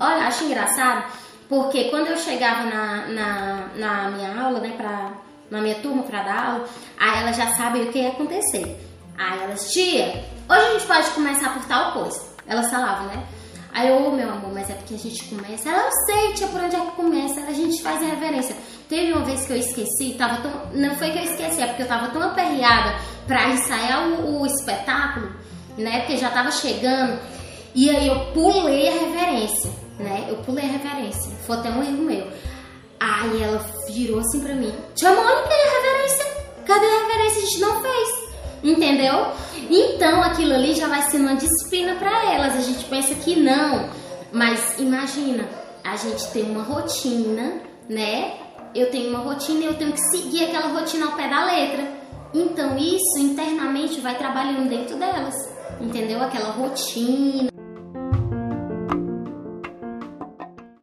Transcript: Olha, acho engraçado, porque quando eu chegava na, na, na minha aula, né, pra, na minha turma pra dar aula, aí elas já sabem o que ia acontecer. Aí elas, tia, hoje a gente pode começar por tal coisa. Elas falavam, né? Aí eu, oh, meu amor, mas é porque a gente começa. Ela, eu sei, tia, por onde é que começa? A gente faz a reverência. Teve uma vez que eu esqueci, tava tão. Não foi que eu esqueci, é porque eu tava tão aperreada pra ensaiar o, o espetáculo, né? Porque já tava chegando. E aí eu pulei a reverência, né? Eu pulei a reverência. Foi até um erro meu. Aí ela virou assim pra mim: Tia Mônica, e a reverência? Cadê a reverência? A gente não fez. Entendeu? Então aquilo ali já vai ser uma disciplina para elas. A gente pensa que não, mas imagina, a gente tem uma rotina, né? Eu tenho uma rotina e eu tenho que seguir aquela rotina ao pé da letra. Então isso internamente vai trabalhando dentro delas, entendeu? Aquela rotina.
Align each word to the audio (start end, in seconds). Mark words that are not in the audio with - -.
Olha, 0.00 0.26
acho 0.26 0.42
engraçado, 0.44 1.04
porque 1.48 1.84
quando 1.84 2.08
eu 2.08 2.16
chegava 2.16 2.64
na, 2.64 3.06
na, 3.06 3.68
na 3.76 4.10
minha 4.10 4.42
aula, 4.42 4.58
né, 4.58 4.74
pra, 4.76 5.12
na 5.48 5.60
minha 5.60 5.76
turma 5.76 6.02
pra 6.02 6.24
dar 6.24 6.46
aula, 6.46 6.68
aí 6.98 7.20
elas 7.20 7.36
já 7.36 7.46
sabem 7.54 7.84
o 7.84 7.92
que 7.92 8.00
ia 8.00 8.08
acontecer. 8.08 8.76
Aí 9.16 9.40
elas, 9.44 9.72
tia, 9.72 10.24
hoje 10.48 10.66
a 10.66 10.72
gente 10.72 10.86
pode 10.86 11.10
começar 11.10 11.54
por 11.54 11.64
tal 11.66 11.92
coisa. 11.92 12.20
Elas 12.48 12.68
falavam, 12.68 13.06
né? 13.06 13.24
Aí 13.72 13.88
eu, 13.88 14.04
oh, 14.04 14.10
meu 14.10 14.28
amor, 14.28 14.52
mas 14.52 14.68
é 14.68 14.74
porque 14.74 14.94
a 14.94 14.98
gente 14.98 15.22
começa. 15.26 15.68
Ela, 15.68 15.84
eu 15.84 15.92
sei, 16.06 16.32
tia, 16.34 16.48
por 16.48 16.60
onde 16.60 16.74
é 16.74 16.80
que 16.80 16.90
começa? 16.92 17.40
A 17.42 17.52
gente 17.52 17.80
faz 17.82 18.02
a 18.02 18.06
reverência. 18.06 18.56
Teve 18.88 19.12
uma 19.12 19.24
vez 19.24 19.46
que 19.46 19.52
eu 19.52 19.56
esqueci, 19.58 20.16
tava 20.18 20.42
tão. 20.42 20.50
Não 20.72 20.96
foi 20.96 21.12
que 21.12 21.18
eu 21.18 21.22
esqueci, 21.22 21.62
é 21.62 21.68
porque 21.68 21.82
eu 21.82 21.86
tava 21.86 22.08
tão 22.08 22.20
aperreada 22.20 22.96
pra 23.30 23.48
ensaiar 23.50 24.08
o, 24.08 24.40
o 24.40 24.46
espetáculo, 24.46 25.30
né? 25.78 26.00
Porque 26.00 26.16
já 26.16 26.30
tava 26.30 26.50
chegando. 26.50 27.16
E 27.72 27.88
aí 27.88 28.08
eu 28.08 28.32
pulei 28.32 28.88
a 28.88 28.92
reverência, 28.92 29.70
né? 30.00 30.26
Eu 30.28 30.38
pulei 30.38 30.64
a 30.64 30.72
reverência. 30.72 31.30
Foi 31.46 31.56
até 31.56 31.70
um 31.70 31.80
erro 31.80 32.02
meu. 32.02 32.26
Aí 32.98 33.40
ela 33.40 33.64
virou 33.88 34.18
assim 34.18 34.40
pra 34.40 34.52
mim: 34.54 34.74
Tia 34.96 35.10
Mônica, 35.10 35.48
e 35.48 35.68
a 35.68 35.80
reverência? 35.80 36.26
Cadê 36.66 36.86
a 36.86 37.02
reverência? 37.02 37.42
A 37.42 37.46
gente 37.46 37.60
não 37.60 37.80
fez. 37.80 38.30
Entendeu? 38.64 39.26
Então 39.70 40.22
aquilo 40.24 40.52
ali 40.52 40.74
já 40.74 40.88
vai 40.88 41.02
ser 41.02 41.18
uma 41.18 41.36
disciplina 41.36 41.94
para 41.94 42.34
elas. 42.34 42.56
A 42.56 42.60
gente 42.60 42.84
pensa 42.86 43.14
que 43.14 43.36
não, 43.36 43.90
mas 44.32 44.76
imagina, 44.80 45.48
a 45.84 45.94
gente 45.94 46.26
tem 46.32 46.50
uma 46.50 46.64
rotina, 46.64 47.60
né? 47.88 48.34
Eu 48.74 48.90
tenho 48.90 49.10
uma 49.10 49.20
rotina 49.20 49.60
e 49.60 49.66
eu 49.66 49.74
tenho 49.74 49.92
que 49.92 50.00
seguir 50.10 50.46
aquela 50.46 50.80
rotina 50.80 51.06
ao 51.06 51.12
pé 51.12 51.28
da 51.28 51.44
letra. 51.44 52.00
Então 52.32 52.76
isso 52.78 53.18
internamente 53.18 54.00
vai 54.00 54.16
trabalhando 54.16 54.68
dentro 54.68 54.96
delas, 54.96 55.34
entendeu? 55.80 56.22
Aquela 56.22 56.50
rotina. 56.50 57.50